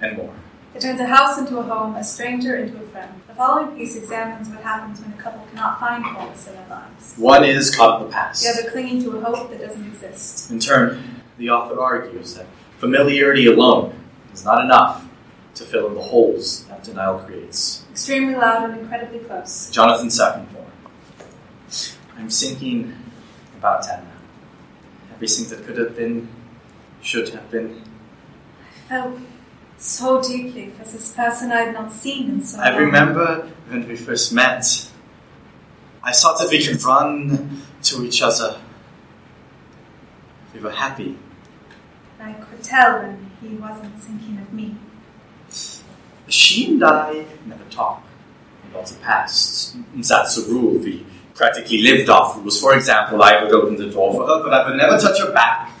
and 0.00 0.16
more. 0.16 0.34
It 0.74 0.80
turns 0.80 1.00
a 1.00 1.06
house 1.06 1.38
into 1.38 1.58
a 1.58 1.62
home, 1.62 1.94
a 1.94 2.04
stranger 2.04 2.56
into 2.56 2.76
a 2.76 2.86
friend. 2.88 3.10
The 3.28 3.34
following 3.34 3.76
piece 3.76 3.96
examines 3.96 4.48
what 4.48 4.60
happens 4.62 5.00
when 5.00 5.12
a 5.12 5.16
couple 5.16 5.46
cannot 5.46 5.80
find 5.80 6.04
wholeness 6.04 6.46
in 6.46 6.54
their 6.54 6.66
lives. 6.68 7.14
One 7.16 7.44
is 7.44 7.74
caught 7.74 8.00
in 8.00 8.08
the 8.08 8.12
past. 8.12 8.42
The 8.42 8.50
other 8.50 8.70
clinging 8.70 9.02
to 9.04 9.16
a 9.16 9.20
hope 9.20 9.50
that 9.50 9.60
doesn't 9.60 9.86
exist. 9.86 10.50
In 10.50 10.60
turn, 10.60 11.22
the 11.38 11.48
author 11.48 11.80
argues 11.80 12.34
that 12.34 12.46
familiarity 12.78 13.46
alone 13.46 13.98
is 14.34 14.44
not 14.44 14.62
enough 14.62 15.06
to 15.54 15.64
fill 15.64 15.86
in 15.86 15.94
the 15.94 16.02
holes 16.02 16.64
that 16.66 16.84
denial 16.84 17.18
creates. 17.20 17.86
Extremely 17.90 18.34
loud 18.34 18.68
and 18.68 18.80
incredibly 18.80 19.20
close. 19.20 19.70
Jonathan 19.70 20.08
Safran 20.08 20.46
Foer. 20.48 20.66
I'm 22.18 22.28
sinking 22.28 22.94
about 23.58 23.88
Anna. 23.88 24.12
Everything 25.14 25.48
that 25.48 25.66
could 25.66 25.78
have 25.78 25.96
been, 25.96 26.28
should 27.06 27.28
have 27.28 27.48
been. 27.50 27.82
I 28.68 28.88
felt 28.88 29.18
so 29.78 30.20
deeply 30.20 30.70
for 30.70 30.84
this 30.84 31.12
person 31.12 31.52
I 31.52 31.62
had 31.62 31.74
not 31.74 31.92
seen 31.92 32.30
in 32.30 32.44
so 32.44 32.58
long. 32.58 32.66
I 32.66 32.76
remember 32.76 33.48
when 33.68 33.86
we 33.86 33.94
first 33.96 34.32
met. 34.32 34.90
I 36.02 36.12
thought 36.12 36.38
that 36.38 36.50
we 36.50 36.64
could 36.64 36.82
run 36.82 37.62
to 37.82 38.04
each 38.04 38.22
other. 38.22 38.60
We 40.52 40.60
were 40.60 40.72
happy. 40.72 41.16
I 42.20 42.32
could 42.32 42.62
tell 42.62 43.02
when 43.02 43.30
he 43.40 43.48
wasn't 43.56 44.02
thinking 44.02 44.38
of 44.38 44.52
me. 44.52 44.76
She 46.28 46.72
and 46.72 46.82
I 46.82 47.24
never 47.46 47.64
talk 47.70 48.02
about 48.70 48.86
the 48.86 48.96
past. 48.96 49.76
That's 49.94 50.38
a 50.38 50.50
rule. 50.50 50.78
We 50.78 51.06
practically 51.34 51.82
lived 51.82 52.08
off 52.08 52.36
rules. 52.36 52.60
For 52.60 52.74
example, 52.74 53.22
I 53.22 53.44
would 53.44 53.52
open 53.52 53.76
the 53.76 53.90
door 53.90 54.12
for 54.12 54.26
her, 54.26 54.42
but 54.42 54.52
I 54.52 54.68
would 54.68 54.76
never 54.76 54.98
touch 54.98 55.20
her 55.20 55.32
back 55.32 55.75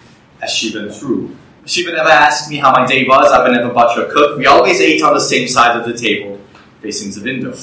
as 0.46 0.52
she 0.54 0.76
went 0.76 0.94
through. 0.94 1.36
She 1.64 1.84
would 1.84 1.94
never 1.94 2.08
ask 2.08 2.48
me 2.48 2.56
how 2.58 2.70
my 2.72 2.86
day 2.86 3.04
was. 3.04 3.32
I 3.32 3.42
would 3.42 3.52
never 3.52 3.72
watch 3.72 3.96
her 3.96 4.06
cook. 4.12 4.38
We 4.38 4.46
always 4.46 4.80
ate 4.80 5.02
on 5.02 5.14
the 5.14 5.20
same 5.20 5.48
side 5.48 5.76
of 5.76 5.84
the 5.84 5.96
table, 6.06 6.40
facing 6.80 7.10
the 7.10 7.22
window. 7.28 7.54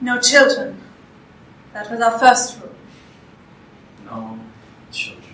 No 0.00 0.20
children. 0.20 0.76
That 1.72 1.90
was 1.90 2.00
our 2.00 2.18
first 2.18 2.60
rule. 2.60 2.74
No 4.04 4.38
children. 4.92 5.24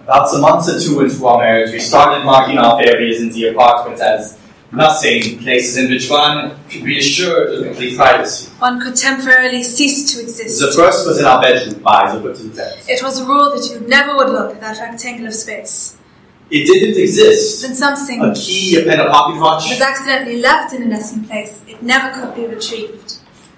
About 0.00 0.34
a 0.34 0.38
month 0.38 0.68
or 0.68 0.80
two 0.80 1.00
into 1.00 1.26
our 1.26 1.38
marriage, 1.38 1.72
we 1.72 1.80
started 1.80 2.24
marking 2.24 2.56
off 2.56 2.80
areas 2.80 3.20
in 3.20 3.28
the 3.30 3.48
apartment 3.48 4.00
as 4.00 4.38
nothing, 4.72 5.38
places 5.38 5.76
in 5.76 5.90
which 5.90 6.08
one 6.08 6.58
could 6.70 6.84
be 6.84 6.98
assured 6.98 7.54
of 7.54 7.64
complete 7.64 7.96
privacy. 7.98 8.50
One 8.58 8.80
could 8.80 8.96
temporarily 8.96 9.62
cease 9.62 10.14
to 10.14 10.22
exist. 10.22 10.58
The 10.60 10.72
first 10.72 11.06
was 11.06 11.18
in 11.18 11.26
our 11.26 11.42
bedroom, 11.42 11.74
to 11.74 12.42
the 12.42 12.56
bed. 12.56 12.78
It 12.88 13.02
was 13.02 13.20
a 13.20 13.26
rule 13.26 13.50
that 13.54 13.68
you 13.70 13.86
never 13.86 14.16
would 14.16 14.30
look 14.30 14.54
at 14.54 14.60
that 14.62 14.78
rectangle 14.78 15.26
of 15.26 15.34
space. 15.34 15.98
It 16.48 16.64
didn't 16.66 17.00
exist. 17.00 17.62
Then 17.62 17.74
something 17.74 18.22
A 18.22 18.32
key, 18.34 18.76
a 18.80 18.84
pen, 18.84 19.00
a 19.00 19.10
pocket 19.10 19.40
watch. 19.40 19.68
was 19.68 19.80
accidentally 19.80 20.40
left 20.40 20.72
in 20.72 20.82
a 20.82 20.86
nothing 20.86 21.24
place. 21.24 21.60
It 21.66 21.82
never 21.82 22.14
could 22.14 22.34
be 22.36 22.46
retrieved. 22.46 23.14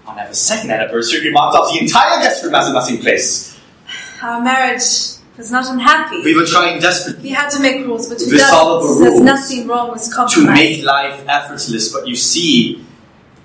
On 0.07 0.19
our 0.19 0.33
second 0.33 0.71
anniversary, 0.71 1.21
we 1.21 1.31
marked 1.31 1.55
off 1.57 1.73
the 1.73 1.81
entire 1.81 2.21
guest 2.23 2.43
room 2.43 2.55
as 2.55 2.69
a 2.69 2.73
nothing 2.73 2.99
place. 2.99 3.59
Our 4.23 4.41
marriage 4.41 4.81
was 5.37 5.53
not 5.53 5.67
unhappy. 5.67 6.23
We 6.25 6.35
were 6.35 6.47
trying 6.47 6.81
desperately 6.81 7.25
We 7.25 7.31
had 7.31 7.51
to 7.51 7.61
make 7.61 7.87
rules, 7.87 8.09
but 8.09 8.19
to 8.19 8.25
We 8.25 8.39
the 8.39 8.99
There's 9.05 9.21
nothing 9.21 9.69
wrong 9.69 9.93
with 9.93 10.11
compromise. 10.13 10.35
to 10.35 10.51
make 10.53 10.83
life 10.83 11.23
effortless, 11.29 11.93
but 11.93 12.09
you 12.09 12.17
see, 12.17 12.85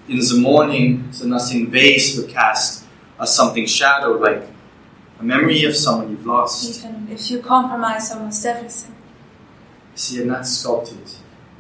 in 0.07 0.19
the 0.19 0.37
morning, 0.39 1.09
the 1.19 1.27
nothing 1.27 1.69
vase 1.69 2.17
would 2.17 2.29
cast 2.29 2.85
as 3.19 3.35
something 3.35 3.65
shadow, 3.65 4.13
like 4.17 4.47
a 5.19 5.23
memory 5.23 5.65
of 5.65 5.75
someone 5.75 6.09
you've 6.09 6.25
lost. 6.25 6.79
Even 6.79 7.07
if 7.11 7.29
you 7.29 7.39
compromise 7.39 8.11
almost 8.11 8.45
everything. 8.45 8.95
See, 9.95 10.19
I've 10.19 10.25
not 10.25 10.47
sculpted 10.47 10.97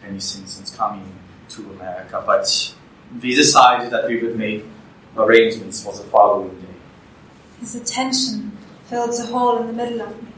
anything 0.03 0.45
since 0.45 0.75
coming 0.75 1.11
to 1.49 1.61
America, 1.71 2.23
but 2.25 2.75
we 3.21 3.35
decided 3.35 3.91
that 3.91 4.07
we 4.07 4.23
would 4.23 4.37
make 4.37 4.65
arrangements 5.15 5.83
for 5.83 5.93
the 5.93 6.03
following 6.03 6.49
day. 6.59 6.67
His 7.59 7.75
attention 7.75 8.57
filled 8.85 9.11
the 9.11 9.27
hole 9.27 9.59
in 9.59 9.67
the 9.67 9.73
middle 9.73 10.01
of 10.01 10.21
me. 10.23 10.29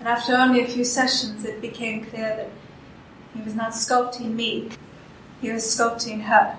And 0.00 0.08
after 0.08 0.34
only 0.34 0.62
a 0.62 0.66
few 0.66 0.84
sessions, 0.84 1.44
it 1.44 1.60
became 1.60 2.04
clear 2.04 2.36
that 2.36 2.50
he 3.34 3.42
was 3.42 3.54
not 3.54 3.70
sculpting 3.72 4.34
me, 4.34 4.70
he 5.40 5.52
was 5.52 5.62
sculpting 5.62 6.22
her. 6.22 6.58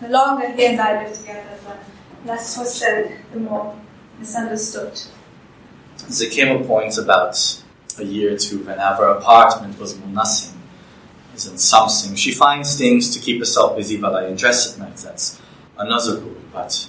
The 0.00 0.08
longer 0.08 0.50
he 0.52 0.66
and 0.66 0.80
I 0.80 1.02
lived 1.04 1.20
together, 1.20 1.58
the 1.64 2.28
less 2.28 2.56
was 2.56 2.72
said, 2.72 3.18
the 3.32 3.40
more 3.40 3.76
misunderstood. 4.18 5.00
There 6.08 6.30
came 6.30 6.56
a 6.56 6.64
point 6.64 6.96
about 6.96 7.63
a 7.98 8.04
year 8.04 8.34
or 8.34 8.36
two 8.36 8.64
when 8.64 8.78
our 8.78 9.16
apartment 9.16 9.78
was 9.78 9.98
nothing, 10.06 10.60
isn't 11.34 11.58
something. 11.58 12.14
She 12.14 12.32
finds 12.32 12.76
things 12.76 13.14
to 13.14 13.20
keep 13.20 13.38
herself 13.38 13.76
busy 13.76 14.00
while 14.00 14.16
I 14.16 14.24
undress 14.24 14.72
at 14.72 14.78
night. 14.78 14.96
That's 14.96 15.40
another 15.78 16.18
rule. 16.18 16.36
But 16.52 16.88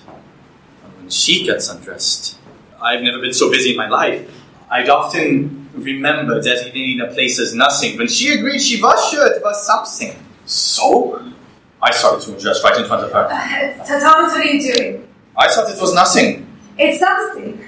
when 0.98 1.10
she 1.10 1.46
gets 1.46 1.70
undressed, 1.70 2.38
I've 2.82 3.02
never 3.02 3.20
been 3.20 3.34
so 3.34 3.50
busy 3.52 3.72
in 3.72 3.78
my 3.78 3.90
life. 3.90 4.30
I'd 4.70 4.90
often 4.90 5.70
remember 5.74 6.42
designating 6.42 7.02
a 7.02 7.08
place 7.08 7.40
as 7.40 7.54
nothing. 7.54 7.98
When 7.98 8.08
she 8.08 8.34
agreed 8.34 8.60
she 8.60 8.82
was 8.82 9.10
sure 9.10 9.28
it 9.32 9.44
was 9.44 9.66
something. 9.66 10.16
So, 10.46 11.34
I 11.82 11.92
started 11.92 12.24
to 12.26 12.34
undress 12.34 12.64
right 12.64 12.78
in 12.78 12.86
front 12.86 13.04
of 13.04 13.12
her. 13.12 13.28
Uh, 13.30 13.84
what 13.84 14.38
are 14.38 14.44
you 14.44 14.74
doing? 14.74 15.08
I 15.38 15.48
thought 15.52 15.70
it 15.70 15.82
was 15.82 15.94
nothing. 15.94 16.48
It's 16.78 17.00
something. 17.00 17.65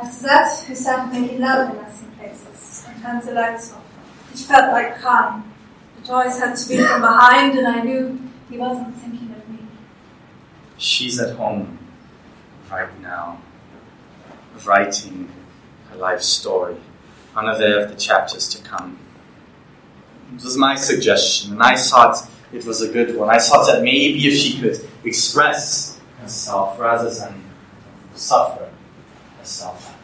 After 0.00 0.22
that, 0.26 0.64
we 0.68 0.74
started 0.76 1.12
making 1.12 1.40
love 1.40 1.70
in 1.70 1.76
nothing 1.82 2.10
places. 2.12 2.86
and 2.88 3.02
turned 3.02 3.22
the 3.24 3.32
lights 3.32 3.72
off. 3.72 3.82
It 4.32 4.38
felt 4.38 4.72
like 4.72 5.00
crime. 5.00 5.42
It 6.00 6.08
always 6.08 6.38
had 6.38 6.54
to 6.54 6.68
be 6.68 6.76
from 6.76 7.00
behind, 7.00 7.58
and 7.58 7.66
I 7.66 7.80
knew 7.80 8.20
he 8.48 8.58
wasn't 8.58 8.94
thinking 8.94 9.34
of 9.36 9.48
me. 9.48 9.58
She's 10.76 11.18
at 11.18 11.34
home 11.34 11.78
right 12.70 13.00
now, 13.00 13.40
writing 14.64 15.32
her 15.90 15.96
life 15.96 16.22
story, 16.22 16.76
unaware 17.34 17.80
of 17.80 17.90
the 17.90 17.96
chapters 17.96 18.48
to 18.50 18.62
come. 18.62 18.98
It 20.32 20.44
was 20.44 20.56
my 20.56 20.76
suggestion, 20.76 21.54
and 21.54 21.62
I 21.62 21.74
thought 21.74 22.18
it 22.52 22.64
was 22.64 22.82
a 22.82 22.88
good 22.88 23.16
one. 23.16 23.30
I 23.30 23.40
thought 23.40 23.66
that 23.66 23.82
maybe 23.82 24.28
if 24.28 24.34
she 24.34 24.60
could 24.60 24.88
express 25.04 25.98
herself 26.20 26.78
rather 26.78 27.10
than 27.10 27.42
suffer 28.14 28.68
herself. 29.38 29.96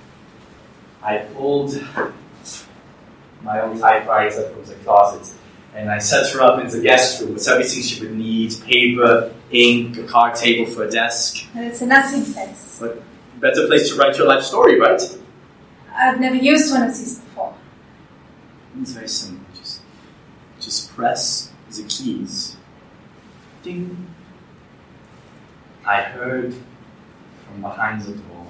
I 1.02 1.18
pulled 1.18 1.82
my 3.42 3.60
old 3.60 3.78
typewriter 3.78 4.48
from 4.50 4.64
the 4.64 4.74
closet 4.76 5.34
and 5.74 5.90
I 5.90 5.98
set 5.98 6.32
her 6.32 6.40
up 6.40 6.60
in 6.60 6.68
the 6.68 6.80
guest 6.80 7.20
room 7.20 7.34
with 7.34 7.46
everything 7.48 7.82
she 7.82 8.00
would 8.00 8.16
need 8.16 8.54
paper, 8.64 9.32
ink, 9.50 9.98
a 9.98 10.04
card 10.04 10.36
table 10.36 10.70
for 10.70 10.84
a 10.84 10.90
desk. 10.90 11.44
And 11.54 11.64
it's 11.64 11.82
a 11.82 11.86
nothing 11.86 12.32
place. 12.32 12.78
But 12.80 13.02
better 13.40 13.66
place 13.66 13.90
to 13.90 13.96
write 13.96 14.16
your 14.16 14.28
life 14.28 14.44
story, 14.44 14.78
right? 14.78 15.02
I've 15.92 16.20
never 16.20 16.36
used 16.36 16.72
one 16.72 16.82
of 16.82 16.88
these 16.88 17.18
before. 17.18 17.54
It's 18.80 18.92
very 18.92 19.08
simple. 19.08 19.44
Just, 19.56 19.82
just 20.60 20.94
press 20.94 21.52
the 21.70 21.82
keys. 21.84 22.56
Ding. 23.62 24.06
I 25.86 26.02
heard 26.02 26.54
from 27.46 27.60
behind 27.60 28.02
the 28.02 28.12
door 28.12 28.43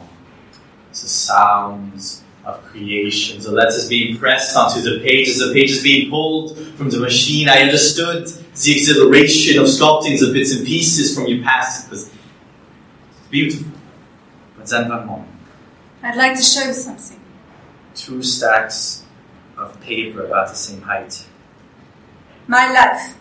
the 1.00 1.08
sounds 1.08 2.22
of 2.44 2.62
creation, 2.64 3.40
the 3.42 3.50
letters 3.50 3.88
being 3.88 4.18
pressed 4.18 4.56
onto 4.56 4.80
the 4.80 5.00
pages, 5.02 5.38
the 5.38 5.52
pages 5.52 5.82
being 5.82 6.10
pulled 6.10 6.58
from 6.76 6.90
the 6.90 6.98
machine. 6.98 7.48
I 7.48 7.62
understood 7.62 8.26
the 8.26 8.72
exhilaration 8.72 9.58
of 9.58 9.66
sculpting 9.66 10.20
the 10.20 10.30
bits 10.32 10.54
and 10.54 10.66
pieces 10.66 11.14
from 11.16 11.26
your 11.26 11.42
past. 11.42 11.86
It 11.86 11.90
was 11.90 12.10
beautiful. 13.30 13.72
But 14.56 14.66
then 14.66 14.88
one 14.88 15.06
moment, 15.06 15.30
I'd 16.02 16.16
like 16.16 16.36
to 16.36 16.42
show 16.42 16.64
you 16.64 16.72
something. 16.74 17.20
two 17.94 18.22
stacks 18.22 19.04
of 19.56 19.80
paper 19.80 20.24
about 20.26 20.48
the 20.48 20.54
same 20.56 20.82
height. 20.82 21.26
My 22.46 22.70
life. 22.72 23.16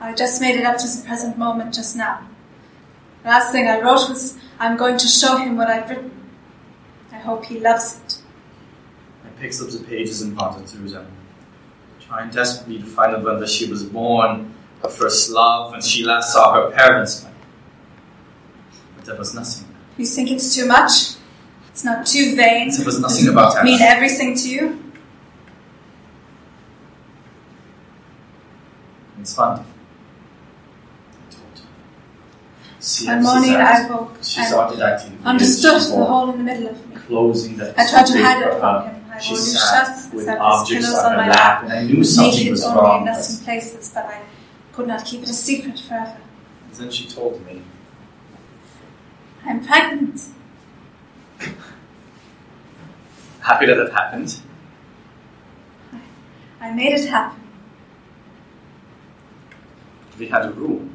I 0.00 0.12
just 0.14 0.40
made 0.40 0.56
it 0.56 0.64
up 0.64 0.76
to 0.78 0.86
the 0.86 1.04
present 1.06 1.36
moment 1.38 1.74
just 1.74 1.96
now. 1.96 2.26
The 3.22 3.30
last 3.30 3.50
thing 3.52 3.66
I 3.66 3.80
wrote 3.80 4.08
was, 4.08 4.38
I'm 4.58 4.76
going 4.76 4.98
to 4.98 5.08
show 5.08 5.36
him 5.36 5.56
what 5.56 5.68
I've 5.68 5.88
written. 5.90 6.12
I 7.26 7.28
hope 7.28 7.44
he 7.46 7.58
loves 7.58 8.00
it. 8.06 8.22
I 9.24 9.40
picked 9.40 9.60
up 9.60 9.68
the 9.68 9.82
pages 9.82 10.22
and 10.22 10.36
wandered 10.36 10.68
through 10.68 10.90
them, 10.90 11.08
trying 11.98 12.30
desperately 12.30 12.78
to 12.78 12.84
find 12.84 13.16
out 13.16 13.24
whether 13.24 13.48
she 13.48 13.68
was 13.68 13.82
born, 13.82 14.54
her 14.80 14.88
first 14.88 15.30
love, 15.30 15.72
when 15.72 15.82
she 15.82 16.04
last 16.04 16.32
saw 16.32 16.54
her 16.54 16.70
parents. 16.70 17.26
But 18.94 19.06
there 19.06 19.16
was 19.16 19.34
nothing. 19.34 19.66
You 19.96 20.06
think 20.06 20.30
it's 20.30 20.54
too 20.54 20.66
much? 20.66 21.16
It's 21.70 21.82
not 21.82 22.06
too 22.06 22.36
vain? 22.36 22.70
There 22.70 22.86
was 22.86 23.00
nothing 23.00 23.26
about 23.26 23.56
it 23.56 23.64
mean 23.64 23.80
everything 23.82 24.36
to 24.36 24.48
you? 24.48 24.84
It's 29.18 29.34
fun. 29.34 29.58
I 29.58 31.34
told 31.34 31.58
her. 31.58 31.64
This 32.86 33.00
is 33.00 33.06
morning. 33.24 33.56
I 33.56 33.90
woke 33.90 34.16
She 34.22 34.40
acting 34.42 34.78
weird. 34.78 35.24
understood 35.24 35.82
the 35.82 36.04
hole 36.04 36.30
in 36.30 36.38
the 36.38 36.44
middle 36.44 36.68
of 36.68 36.88
me. 36.88 36.94
Closing 36.94 37.56
that 37.56 37.76
I 37.76 37.90
tried 37.90 38.06
to 38.06 38.22
hide 38.22 38.42
it 38.46 38.60
from 38.60 38.84
him. 38.84 39.04
I 39.12 39.18
She 39.18 39.34
sat 39.34 39.86
shirts, 39.86 40.12
with 40.12 40.28
I 40.28 40.36
objects 40.36 40.94
on 40.94 41.10
on 41.10 41.16
my 41.16 41.28
lap, 41.28 41.64
and 41.64 41.72
I 41.72 41.82
knew 41.82 42.04
something 42.04 42.32
naked 42.32 42.52
was 42.52 42.62
only 42.62 42.80
wrong. 42.80 42.98
in 43.00 43.04
nothing 43.06 43.44
places, 43.44 43.90
but 43.92 44.04
I 44.04 44.20
could 44.72 44.86
not 44.86 45.04
keep 45.04 45.22
it 45.24 45.28
a 45.28 45.32
secret 45.32 45.80
forever. 45.80 46.18
And 46.66 46.74
Then 46.76 46.90
she 46.92 47.08
told 47.08 47.44
me. 47.44 47.62
I'm 49.44 49.66
pregnant. 49.66 50.20
Happy 53.40 53.66
that 53.66 53.78
it 53.78 53.92
happened. 53.92 54.36
I 56.60 56.72
made 56.72 56.92
it 56.92 57.08
happen. 57.08 57.42
We 60.20 60.28
had 60.28 60.44
a 60.44 60.52
rule. 60.52 60.88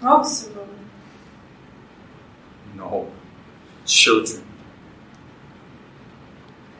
The. 0.00 0.50
No. 2.76 3.10
Children. 3.84 4.44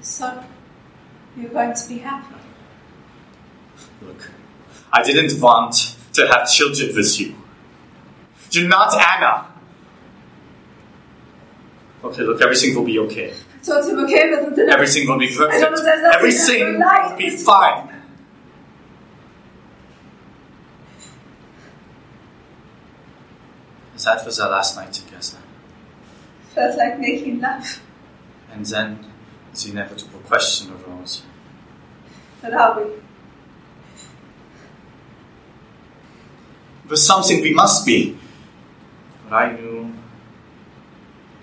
Thought 0.02 0.44
you're 1.36 1.50
going 1.50 1.74
to 1.74 1.88
be 1.88 1.98
happy. 1.98 2.34
Look, 4.02 4.30
I 4.92 5.02
didn't 5.02 5.40
want 5.40 5.96
to 6.14 6.26
have 6.26 6.48
children 6.48 6.96
with 6.96 7.20
you. 7.20 7.36
You're 8.50 8.68
not 8.68 8.94
Anna. 8.94 9.46
Okay, 12.02 12.22
look, 12.22 12.40
everything 12.40 12.74
will 12.74 12.84
be 12.84 12.98
okay. 13.00 13.32
I 13.32 13.64
told 13.64 13.84
him, 13.86 13.98
okay, 14.04 14.30
wasn't? 14.30 14.58
Everything 14.70 15.06
will 15.06 15.18
be 15.18 15.28
perfect. 15.28 15.60
know, 15.60 15.82
there's 15.82 16.02
nothing 16.02 16.14
Everything 16.14 16.78
will 16.78 17.16
be 17.16 17.30
fine. 17.30 17.89
That 24.04 24.24
was 24.24 24.40
our 24.40 24.50
last 24.50 24.76
night 24.76 24.92
together. 24.92 25.38
Felt 26.54 26.78
like 26.78 26.98
making 26.98 27.40
love. 27.40 27.80
And 28.52 28.64
then 28.64 29.06
the 29.54 29.70
inevitable 29.70 30.20
question 30.20 30.72
arose. 30.72 31.22
But 32.40 32.54
are 32.54 32.80
we? 32.80 32.92
It 36.84 36.90
was 36.90 37.06
something 37.06 37.42
we 37.42 37.52
must 37.52 37.84
be. 37.84 38.18
But 39.28 39.36
I 39.36 39.52
knew 39.52 39.94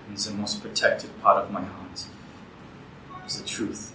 in 0.08 0.14
the 0.14 0.30
most 0.32 0.60
protected 0.60 1.10
part 1.22 1.44
of 1.44 1.50
my 1.52 1.62
heart 1.62 2.04
was 3.22 3.40
the 3.40 3.46
truth. 3.46 3.94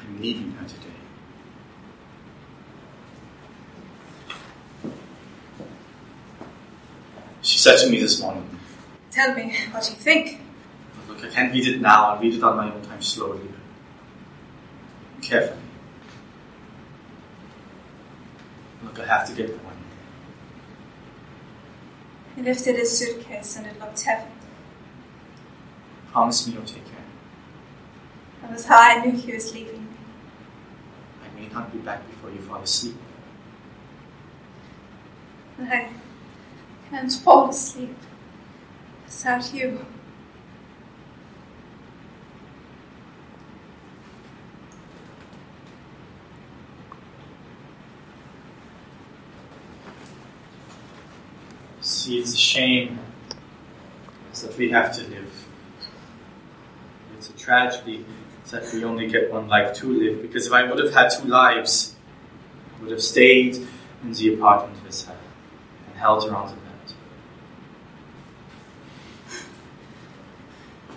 I'm 0.00 0.20
leaving 0.20 0.52
her 0.52 0.66
today. 0.66 0.90
She 7.42 7.58
said 7.76 7.86
to 7.86 7.90
me 7.90 8.00
this 8.00 8.20
morning, 8.20 8.44
Tell 9.12 9.34
me 9.34 9.54
what 9.70 9.88
you 9.88 9.94
think. 9.94 10.40
Look, 11.08 11.24
I 11.24 11.28
can't 11.28 11.52
read 11.52 11.66
it 11.66 11.80
now. 11.80 12.10
I'll 12.10 12.20
read 12.20 12.34
it 12.34 12.42
on 12.42 12.56
my 12.56 12.72
own 12.72 12.82
time 12.82 13.00
slowly. 13.00 13.40
Carefully. 15.22 15.60
Look, 18.82 18.98
I 18.98 19.06
have 19.06 19.28
to 19.28 19.34
get 19.34 19.48
going. 19.48 19.76
He 22.34 22.42
lifted 22.42 22.76
his 22.76 22.96
suitcase 22.96 23.56
and 23.56 23.66
it 23.66 23.78
looked 23.78 24.00
heavy. 24.00 24.30
Promise 26.10 26.46
me 26.46 26.54
you'll 26.54 26.64
take 26.64 26.84
care. 26.84 27.04
That 28.42 28.52
was 28.52 28.64
how 28.64 28.78
I 28.78 29.04
knew 29.04 29.12
he 29.12 29.32
was 29.32 29.52
leaving 29.54 29.82
me. 29.84 29.96
I 31.24 31.40
may 31.40 31.48
not 31.48 31.72
be 31.72 31.78
back 31.78 32.06
before 32.08 32.30
you 32.30 32.40
fall 32.40 32.62
asleep. 32.62 32.96
I 35.60 35.90
can't 36.90 37.12
fall 37.12 37.48
asleep 37.48 37.96
without 39.06 39.54
you. 39.54 39.86
See, 51.80 52.18
it's 52.18 52.34
a 52.34 52.36
shame 52.36 52.98
that 54.42 54.56
we 54.58 54.70
have 54.70 54.92
to 54.96 55.02
live. 55.02 55.46
It's 57.16 57.30
a 57.30 57.32
tragedy 57.34 58.04
that 58.50 58.72
we 58.72 58.82
only 58.84 59.06
get 59.06 59.30
one 59.32 59.48
life 59.48 59.74
to 59.74 59.86
live, 59.86 60.22
because 60.22 60.46
if 60.46 60.52
I 60.52 60.64
would 60.64 60.82
have 60.82 60.92
had 60.92 61.10
two 61.10 61.28
lives, 61.28 61.94
I 62.76 62.82
would 62.82 62.90
have 62.90 63.02
stayed 63.02 63.68
in 64.02 64.12
the 64.12 64.34
apartment 64.34 64.82
with 64.84 65.06
her 65.06 65.16
and 65.86 65.96
held 65.96 66.28
her 66.28 66.34
on 66.34 66.48
the 66.48 66.69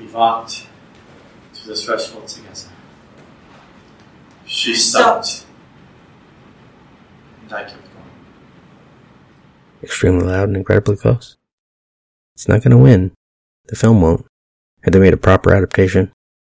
We 0.03 0.12
walked 0.12 0.67
to 1.53 1.67
the 1.67 1.75
threshold 1.75 2.27
together. 2.27 2.69
She 4.45 4.75
stopped, 4.75 5.45
and 7.41 7.53
I 7.53 7.63
kept 7.63 7.83
going. 7.83 8.12
Extremely 9.81 10.25
loud 10.25 10.50
and 10.50 10.57
incredibly 10.57 10.98
close. 10.98 11.38
It's 12.36 12.50
not 12.50 12.62
gonna 12.63 12.77
win. 12.77 13.13
The 13.67 13.77
film 13.77 14.01
won't. 14.01 14.25
Had 14.81 14.93
they 14.93 15.00
made 15.00 15.13
a 15.13 15.17
proper 15.17 15.55
adaptation, 15.55 16.12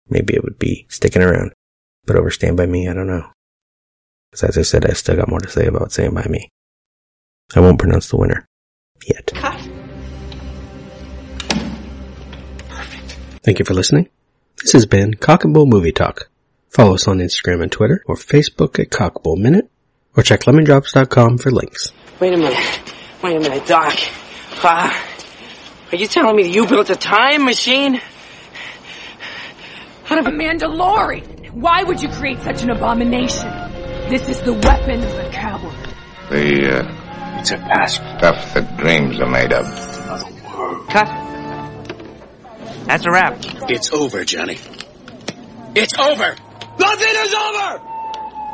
maybe 0.08 0.34
it 0.34 0.42
would 0.42 0.58
be 0.58 0.86
sticking 0.88 1.22
around. 1.22 1.52
But 2.04 2.16
over 2.16 2.32
Stand 2.32 2.56
By 2.56 2.66
Me, 2.66 2.88
I 2.88 2.94
don't 2.94 3.06
know. 3.06 3.30
Because 4.30 4.42
as 4.42 4.58
I 4.58 4.62
said, 4.62 4.84
I 4.84 4.94
still 4.94 5.16
got 5.16 5.28
more 5.28 5.40
to 5.40 5.48
say 5.48 5.66
about 5.66 5.92
Stand 5.92 6.14
By 6.14 6.26
Me. 6.28 6.48
I 7.54 7.60
won't 7.60 7.78
pronounce 7.78 8.08
the 8.08 8.16
winner. 8.16 8.44
Yet. 9.06 9.30
Thank 13.46 13.60
you 13.60 13.64
for 13.64 13.74
listening. 13.74 14.08
This 14.60 14.72
has 14.72 14.86
been 14.86 15.14
Cock 15.14 15.44
and 15.44 15.54
Bull 15.54 15.66
Movie 15.66 15.92
Talk. 15.92 16.28
Follow 16.68 16.94
us 16.94 17.06
on 17.06 17.18
Instagram 17.18 17.62
and 17.62 17.70
Twitter 17.70 18.02
or 18.06 18.16
Facebook 18.16 18.80
at 18.80 18.90
Cockbull 18.90 19.36
Minute 19.38 19.70
or 20.16 20.24
check 20.24 20.40
lemondrops.com 20.40 21.38
for 21.38 21.52
links. 21.52 21.92
Wait 22.18 22.34
a 22.34 22.36
minute. 22.36 22.58
Wait 23.22 23.36
a 23.36 23.40
minute, 23.40 23.64
Doc. 23.64 23.94
Ah, 24.64 25.00
are 25.92 25.96
you 25.96 26.08
telling 26.08 26.34
me 26.34 26.42
that 26.42 26.48
you 26.48 26.66
built 26.66 26.90
a 26.90 26.96
time 26.96 27.44
machine? 27.44 28.00
Out 30.10 30.18
of 30.18 30.26
a 30.26 30.30
Mandalorian. 30.30 31.50
Why 31.52 31.84
would 31.84 32.02
you 32.02 32.08
create 32.08 32.40
such 32.42 32.62
an 32.62 32.70
abomination? 32.70 33.48
This 34.10 34.28
is 34.28 34.40
the 34.40 34.54
weapon 34.54 35.04
of 35.04 35.14
the 35.14 35.30
coward. 35.32 35.94
The, 36.30 36.80
uh, 36.80 37.38
It's 37.38 37.52
a 37.52 37.58
pass. 37.58 37.94
stuff 37.94 38.54
that 38.54 38.76
dreams 38.76 39.20
are 39.20 39.30
made 39.30 39.52
of. 39.52 39.64
Cut. 40.88 41.25
That's 42.86 43.04
a 43.04 43.10
wrap. 43.10 43.38
It's 43.68 43.92
over, 43.92 44.24
Johnny. 44.24 44.58
It's 45.74 45.98
over! 45.98 46.36
Nothing 46.78 47.14
is 47.16 47.34
over! 47.34 47.82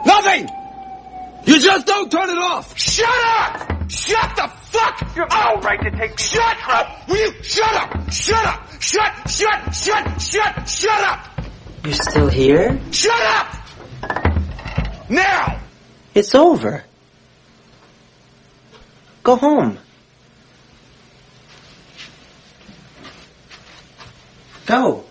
Nothing! 0.07 0.49
You 1.45 1.61
just 1.61 1.87
don't 1.87 2.11
turn 2.11 2.31
it 2.31 2.39
off! 2.39 2.77
Shut 2.79 3.09
up! 3.09 3.91
Shut 3.91 4.37
the 4.37 4.49
fuck! 4.49 5.15
You're 5.15 5.31
all 5.31 5.61
right 5.61 5.81
to 5.83 5.91
take 5.91 6.13
me 6.13 6.17
Shut 6.17 6.57
up! 6.67 7.09
Will 7.09 7.17
you 7.17 7.43
shut 7.43 7.75
up? 7.75 8.11
Shut 8.11 8.47
up! 8.47 8.81
Shut, 8.81 9.31
shut, 9.31 9.75
shut, 9.75 10.23
shut, 10.23 10.69
shut 10.69 11.01
up! 11.05 11.29
You're 11.85 11.93
still 11.93 12.29
here? 12.29 12.81
Shut 12.91 13.21
up! 13.21 15.11
Now! 15.11 15.61
It's 16.15 16.35
over. 16.35 16.85
Go 19.23 19.37
home. 19.37 19.79
Go. 24.73 25.05